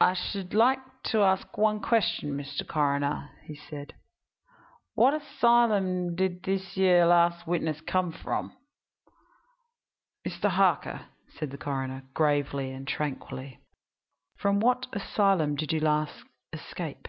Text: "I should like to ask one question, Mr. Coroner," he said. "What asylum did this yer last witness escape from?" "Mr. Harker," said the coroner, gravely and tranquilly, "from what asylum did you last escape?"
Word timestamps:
"I 0.00 0.14
should 0.14 0.54
like 0.54 0.80
to 1.08 1.18
ask 1.20 1.58
one 1.58 1.80
question, 1.82 2.34
Mr. 2.34 2.66
Coroner," 2.66 3.30
he 3.44 3.54
said. 3.56 3.92
"What 4.94 5.12
asylum 5.12 6.14
did 6.14 6.44
this 6.44 6.78
yer 6.78 7.04
last 7.04 7.46
witness 7.46 7.76
escape 7.80 8.14
from?" 8.14 8.56
"Mr. 10.26 10.48
Harker," 10.48 11.08
said 11.28 11.50
the 11.50 11.58
coroner, 11.58 12.04
gravely 12.14 12.72
and 12.72 12.88
tranquilly, 12.88 13.60
"from 14.38 14.60
what 14.60 14.86
asylum 14.94 15.56
did 15.56 15.74
you 15.74 15.80
last 15.80 16.24
escape?" 16.54 17.06